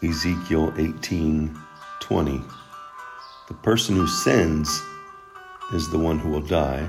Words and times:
Ezekiel 0.00 0.72
18 0.76 1.58
20. 2.00 2.42
The 3.48 3.54
person 3.54 3.96
who 3.96 4.06
sins 4.06 4.80
is 5.72 5.90
the 5.90 5.98
one 5.98 6.20
who 6.20 6.28
will 6.28 6.40
die. 6.40 6.88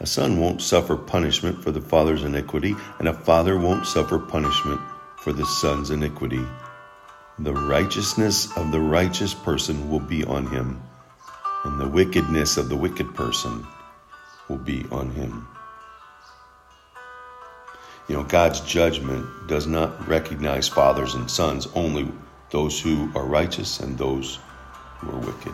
A 0.00 0.06
son 0.06 0.40
won't 0.40 0.60
suffer 0.60 0.96
punishment 0.96 1.62
for 1.62 1.70
the 1.70 1.80
father's 1.80 2.24
iniquity, 2.24 2.74
and 2.98 3.06
a 3.06 3.14
father 3.14 3.56
won't 3.56 3.86
suffer 3.86 4.18
punishment 4.18 4.80
for 5.16 5.32
the 5.32 5.46
son's 5.46 5.90
iniquity. 5.90 6.44
The 7.38 7.54
righteousness 7.54 8.56
of 8.56 8.72
the 8.72 8.80
righteous 8.80 9.32
person 9.32 9.88
will 9.88 10.00
be 10.00 10.24
on 10.24 10.48
him, 10.48 10.82
and 11.64 11.80
the 11.80 11.88
wickedness 11.88 12.56
of 12.56 12.68
the 12.68 12.76
wicked 12.76 13.14
person 13.14 13.64
will 14.48 14.58
be 14.58 14.84
on 14.90 15.10
him. 15.10 15.46
You 18.08 18.16
know, 18.16 18.24
God's 18.24 18.60
judgment 18.60 19.26
does 19.48 19.66
not 19.66 20.08
recognize 20.08 20.66
fathers 20.66 21.14
and 21.14 21.30
sons, 21.30 21.68
only 21.74 22.10
those 22.50 22.80
who 22.80 23.10
are 23.14 23.24
righteous 23.24 23.80
and 23.80 23.98
those 23.98 24.38
who 24.98 25.10
are 25.10 25.18
wicked. 25.18 25.52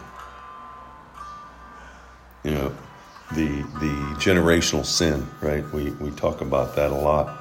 You 2.44 2.52
know, 2.52 2.74
the 3.32 3.48
the 3.80 4.14
generational 4.18 4.84
sin, 4.84 5.26
right? 5.40 5.64
We 5.72 5.90
we 5.92 6.10
talk 6.12 6.40
about 6.42 6.76
that 6.76 6.92
a 6.92 6.94
lot 6.94 7.36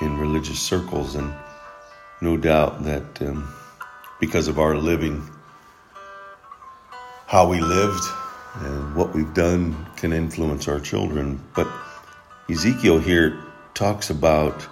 in 0.00 0.16
religious 0.18 0.58
circles, 0.58 1.16
and 1.16 1.34
no 2.22 2.38
doubt 2.38 2.82
that 2.84 3.20
um, 3.22 3.52
because 4.20 4.48
of 4.48 4.58
our 4.58 4.74
living, 4.74 5.22
how 7.26 7.46
we 7.46 7.60
lived, 7.60 8.04
and 8.60 8.96
what 8.96 9.14
we've 9.14 9.34
done 9.34 9.86
can 9.96 10.14
influence 10.14 10.66
our 10.66 10.80
children. 10.80 11.42
But 11.54 11.68
Ezekiel 12.48 13.00
here 13.00 13.45
talks 13.76 14.08
about 14.08 14.66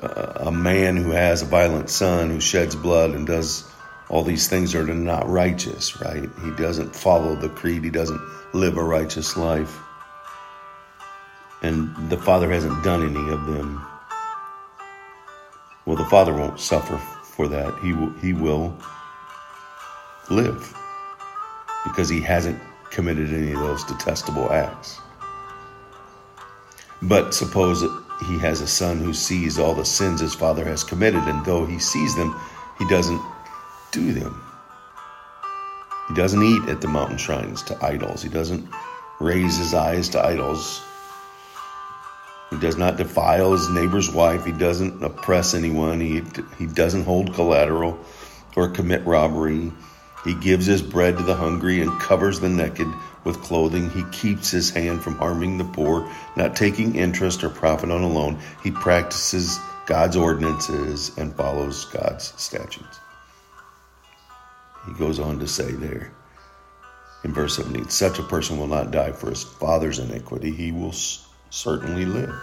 uh, 0.00 0.34
a 0.46 0.52
man 0.52 0.96
who 0.96 1.10
has 1.10 1.42
a 1.42 1.46
violent 1.46 1.90
son 1.90 2.30
who 2.30 2.40
sheds 2.40 2.76
blood 2.76 3.10
and 3.10 3.26
does 3.26 3.68
all 4.08 4.22
these 4.22 4.48
things 4.48 4.72
that 4.72 4.88
are 4.88 4.94
not 4.94 5.28
righteous, 5.28 6.00
right? 6.00 6.28
He 6.44 6.50
doesn't 6.52 6.94
follow 6.94 7.34
the 7.34 7.48
creed, 7.48 7.82
he 7.82 7.90
doesn't 7.90 8.20
live 8.52 8.76
a 8.76 8.84
righteous 8.84 9.36
life. 9.36 9.78
And 11.62 12.08
the 12.08 12.16
father 12.16 12.50
hasn't 12.50 12.84
done 12.84 13.02
any 13.02 13.32
of 13.32 13.46
them. 13.46 13.84
Well, 15.84 15.96
the 15.96 16.04
father 16.04 16.32
won't 16.32 16.60
suffer 16.60 16.98
for 17.24 17.48
that. 17.48 17.76
He 17.80 17.92
will, 17.92 18.10
he 18.20 18.32
will 18.32 18.76
live 20.30 20.72
because 21.84 22.08
he 22.08 22.20
hasn't 22.20 22.60
committed 22.90 23.32
any 23.32 23.52
of 23.52 23.58
those 23.58 23.82
detestable 23.84 24.52
acts. 24.52 25.00
But 27.02 27.34
suppose 27.34 27.82
he 28.20 28.38
has 28.38 28.60
a 28.60 28.66
son 28.66 28.98
who 28.98 29.12
sees 29.12 29.58
all 29.58 29.74
the 29.74 29.84
sins 29.84 30.20
his 30.20 30.34
father 30.34 30.64
has 30.64 30.84
committed, 30.84 31.22
and 31.24 31.44
though 31.44 31.66
he 31.66 31.78
sees 31.78 32.14
them, 32.16 32.34
he 32.78 32.86
doesn't 32.88 33.20
do 33.92 34.12
them. 34.12 34.40
He 36.08 36.14
doesn't 36.14 36.42
eat 36.42 36.68
at 36.68 36.80
the 36.80 36.88
mountain 36.88 37.18
shrines 37.18 37.62
to 37.64 37.84
idols. 37.84 38.22
He 38.22 38.28
doesn't 38.28 38.68
raise 39.20 39.56
his 39.56 39.74
eyes 39.74 40.08
to 40.10 40.24
idols. 40.24 40.82
He 42.50 42.58
does 42.58 42.76
not 42.76 42.96
defile 42.96 43.52
his 43.52 43.68
neighbor's 43.70 44.10
wife. 44.10 44.44
He 44.44 44.52
doesn't 44.52 45.02
oppress 45.02 45.54
anyone. 45.54 46.00
He, 46.00 46.22
he 46.58 46.66
doesn't 46.66 47.04
hold 47.04 47.34
collateral 47.34 47.98
or 48.56 48.68
commit 48.68 49.04
robbery. 49.04 49.72
He 50.24 50.34
gives 50.34 50.66
his 50.66 50.82
bread 50.82 51.16
to 51.18 51.24
the 51.24 51.34
hungry 51.34 51.80
and 51.80 52.00
covers 52.00 52.38
the 52.38 52.48
naked 52.48 52.88
with 53.24 53.42
clothing. 53.42 53.90
He 53.90 54.04
keeps 54.12 54.50
his 54.50 54.70
hand 54.70 55.02
from 55.02 55.16
harming 55.16 55.58
the 55.58 55.64
poor, 55.64 56.08
not 56.36 56.56
taking 56.56 56.94
interest 56.94 57.42
or 57.42 57.48
profit 57.48 57.90
on 57.90 58.02
a 58.02 58.08
loan. 58.08 58.38
He 58.62 58.70
practices 58.70 59.58
God's 59.86 60.16
ordinances 60.16 61.16
and 61.18 61.34
follows 61.34 61.86
God's 61.86 62.32
statutes. 62.40 62.98
He 64.86 64.92
goes 64.94 65.18
on 65.18 65.38
to 65.38 65.48
say 65.48 65.70
there 65.72 66.12
in 67.24 67.32
verse 67.32 67.56
17 67.56 67.88
such 67.88 68.18
a 68.18 68.22
person 68.22 68.58
will 68.58 68.66
not 68.66 68.90
die 68.90 69.12
for 69.12 69.30
his 69.30 69.42
father's 69.42 69.98
iniquity, 69.98 70.50
he 70.50 70.70
will 70.70 70.94
certainly 71.50 72.04
live. 72.04 72.34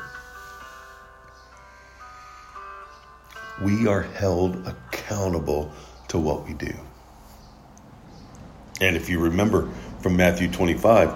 We 3.61 3.87
are 3.87 4.01
held 4.01 4.67
accountable 4.67 5.71
to 6.07 6.17
what 6.17 6.47
we 6.47 6.53
do. 6.55 6.73
And 8.81 8.95
if 8.95 9.07
you 9.07 9.19
remember 9.19 9.69
from 10.01 10.17
Matthew 10.17 10.49
25, 10.51 11.09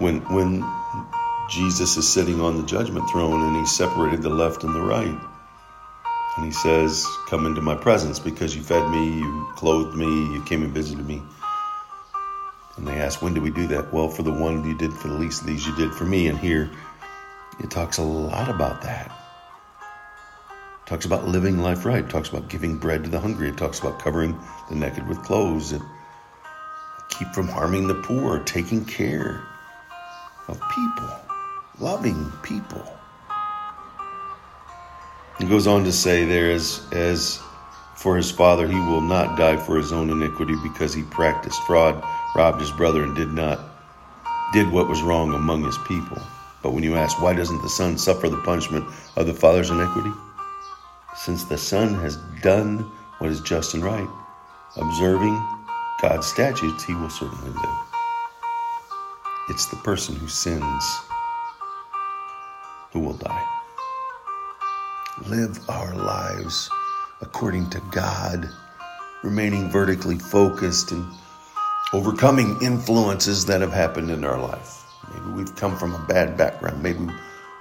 when, 0.00 0.20
when 0.32 0.64
Jesus 1.50 1.96
is 1.96 2.10
sitting 2.10 2.40
on 2.40 2.56
the 2.56 2.66
judgment 2.66 3.08
throne 3.10 3.42
and 3.42 3.56
he 3.56 3.66
separated 3.66 4.22
the 4.22 4.30
left 4.30 4.64
and 4.64 4.74
the 4.74 4.80
right, 4.80 5.18
and 6.36 6.44
he 6.44 6.52
says, 6.52 7.06
Come 7.28 7.46
into 7.46 7.60
my 7.60 7.76
presence 7.76 8.18
because 8.18 8.56
you 8.56 8.62
fed 8.62 8.88
me, 8.90 9.18
you 9.18 9.48
clothed 9.54 9.96
me, 9.96 10.06
you 10.06 10.42
came 10.44 10.62
and 10.62 10.72
visited 10.72 11.06
me. 11.06 11.22
And 12.76 12.88
they 12.88 12.94
ask, 12.94 13.22
When 13.22 13.34
did 13.34 13.42
we 13.42 13.50
do 13.50 13.68
that? 13.68 13.92
Well, 13.92 14.08
for 14.08 14.22
the 14.22 14.32
one 14.32 14.66
you 14.68 14.76
did 14.76 14.92
for 14.92 15.08
the 15.08 15.14
least 15.14 15.42
of 15.42 15.46
these, 15.46 15.66
you 15.66 15.74
did 15.76 15.94
for 15.94 16.04
me. 16.04 16.26
And 16.26 16.38
here 16.38 16.70
it 17.60 17.70
talks 17.70 17.98
a 17.98 18.02
lot 18.02 18.48
about 18.48 18.82
that. 18.82 19.06
It 19.06 20.88
talks 20.88 21.04
about 21.04 21.28
living 21.28 21.58
life 21.58 21.84
right. 21.84 22.04
It 22.04 22.10
talks 22.10 22.28
about 22.28 22.48
giving 22.48 22.78
bread 22.78 23.04
to 23.04 23.10
the 23.10 23.20
hungry. 23.20 23.48
It 23.48 23.56
talks 23.56 23.78
about 23.78 24.00
covering 24.00 24.38
the 24.68 24.74
naked 24.74 25.06
with 25.06 25.22
clothes. 25.22 25.72
It 25.72 25.82
keep 27.18 27.32
from 27.34 27.48
harming 27.48 27.86
the 27.86 27.94
poor, 27.94 28.40
taking 28.40 28.84
care 28.84 29.46
of 30.48 30.60
people, 30.74 31.10
loving 31.78 32.30
people. 32.42 32.84
He 35.38 35.46
goes 35.46 35.66
on 35.66 35.84
to 35.84 35.92
say 35.92 36.24
there 36.24 36.50
as 36.50 36.86
as 36.92 37.40
for 37.96 38.16
his 38.16 38.30
father 38.30 38.68
he 38.68 38.78
will 38.78 39.00
not 39.00 39.36
die 39.36 39.56
for 39.56 39.76
his 39.76 39.92
own 39.92 40.10
iniquity 40.10 40.54
because 40.62 40.92
he 40.92 41.02
practiced 41.04 41.62
fraud, 41.62 42.02
robbed 42.36 42.60
his 42.60 42.70
brother 42.72 43.02
and 43.02 43.16
did 43.16 43.32
not 43.32 43.60
did 44.52 44.70
what 44.70 44.88
was 44.88 45.02
wrong 45.02 45.34
among 45.34 45.64
his 45.64 45.78
people. 45.88 46.18
But 46.62 46.72
when 46.72 46.84
you 46.84 46.96
ask 46.96 47.20
why 47.20 47.34
doesn't 47.34 47.62
the 47.62 47.68
son 47.68 47.98
suffer 47.98 48.28
the 48.28 48.40
punishment 48.42 48.86
of 49.16 49.26
the 49.26 49.34
father's 49.34 49.70
iniquity? 49.70 50.12
Since 51.16 51.44
the 51.44 51.58
son 51.58 51.94
has 51.94 52.16
done 52.42 52.90
what 53.18 53.30
is 53.30 53.40
just 53.40 53.74
and 53.74 53.84
right, 53.84 54.08
observing 54.76 55.53
God's 56.00 56.26
statutes, 56.26 56.84
he 56.84 56.94
will 56.94 57.10
certainly 57.10 57.50
live. 57.50 57.78
It's 59.48 59.66
the 59.66 59.76
person 59.76 60.16
who 60.16 60.28
sins 60.28 60.84
who 62.92 63.00
will 63.00 63.14
die 63.14 63.54
live 65.28 65.58
our 65.68 65.94
lives 65.94 66.68
according 67.20 67.70
to 67.70 67.80
God, 67.92 68.48
remaining 69.22 69.70
vertically 69.70 70.18
focused 70.18 70.90
and 70.90 71.06
overcoming 71.92 72.58
influences 72.62 73.46
that 73.46 73.60
have 73.60 73.72
happened 73.72 74.10
in 74.10 74.24
our 74.24 74.38
life. 74.38 74.84
Maybe 75.12 75.30
we've 75.36 75.54
come 75.54 75.76
from 75.76 75.94
a 75.94 76.04
bad 76.06 76.36
background. 76.36 76.82
Maybe 76.82 76.98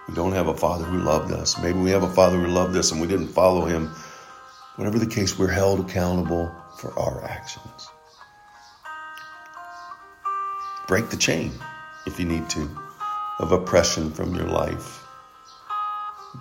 we 0.08 0.16
don't 0.16 0.32
have 0.32 0.48
a 0.48 0.58
father 0.58 0.84
who 0.84 1.00
loved 1.00 1.32
us. 1.32 1.62
Maybe 1.62 1.80
we 1.80 1.92
have 1.92 2.04
a 2.04 2.10
father 2.10 2.38
who 2.40 2.48
loved 2.48 2.76
us 2.76 2.92
and 2.92 3.00
we 3.00 3.08
didn't 3.08 3.28
follow 3.28 3.66
him. 3.66 3.94
Whatever 4.76 4.98
the 4.98 5.08
case, 5.08 5.38
we're 5.38 5.48
held 5.48 5.80
accountable 5.80 6.52
for 6.78 6.98
our 6.98 7.24
actions. 7.24 7.90
Break 10.88 11.10
the 11.10 11.18
chain 11.18 11.52
if 12.06 12.20
you 12.20 12.26
need 12.26 12.50
to 12.52 12.70
of 13.40 13.52
oppression 13.52 14.12
from 14.12 14.36
your 14.36 14.48
life 14.48 15.04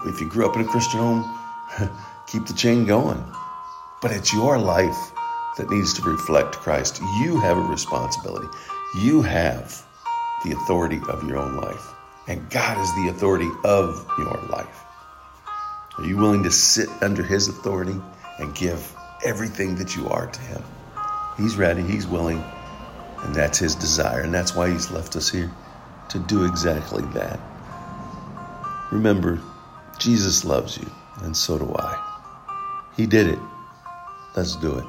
if 0.07 0.21
you 0.21 0.29
grew 0.29 0.49
up 0.49 0.57
in 0.57 0.63
a 0.63 0.65
Christian 0.65 1.01
home, 1.01 1.39
keep 2.27 2.47
the 2.47 2.55
chain 2.55 2.87
going. 2.87 3.23
But 4.01 4.11
it's 4.11 4.33
your 4.33 4.59
life 4.59 5.13
that 5.57 5.71
needs 5.71 5.93
to 5.95 6.03
reflect 6.03 6.57
Christ. 6.57 7.01
You 7.21 7.39
have 7.41 7.59
a 7.59 7.63
responsibility. 7.63 8.49
You 8.97 9.23
have 9.23 9.85
the 10.45 10.53
authority 10.53 11.01
of 11.09 11.29
your 11.29 11.39
own 11.39 11.57
life. 11.57 11.93
And 12.27 12.49
God 12.51 12.79
is 12.79 12.95
the 12.95 13.09
authority 13.11 13.51
of 13.65 14.07
your 14.19 14.41
life. 14.51 14.85
Are 15.99 16.05
you 16.05 16.17
willing 16.17 16.43
to 16.45 16.51
sit 16.51 16.89
under 17.03 17.23
His 17.23 17.49
authority 17.49 18.01
and 18.39 18.55
give 18.55 18.95
everything 19.25 19.77
that 19.77 19.95
you 19.95 20.09
are 20.09 20.27
to 20.27 20.41
Him? 20.41 20.63
He's 21.37 21.57
ready, 21.57 21.83
He's 21.83 22.07
willing, 22.07 22.43
and 23.23 23.35
that's 23.35 23.59
His 23.59 23.75
desire. 23.75 24.23
And 24.23 24.33
that's 24.33 24.55
why 24.55 24.71
He's 24.71 24.91
left 24.91 25.17
us 25.17 25.31
here 25.31 25.51
to 26.11 26.19
do 26.19 26.45
exactly 26.45 27.03
that. 27.15 27.41
Remember, 28.91 29.41
Jesus 29.99 30.45
loves 30.45 30.77
you, 30.77 30.91
and 31.23 31.37
so 31.37 31.59
do 31.59 31.75
I. 31.79 31.97
He 32.97 33.07
did 33.07 33.29
it. 33.29 33.39
Let's 34.37 34.57
do 34.57 34.77
it. 34.79 34.87